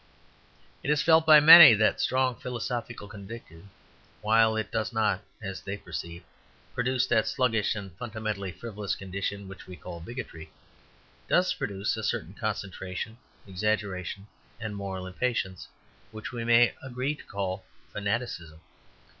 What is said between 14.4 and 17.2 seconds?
and moral impatience, which we may agree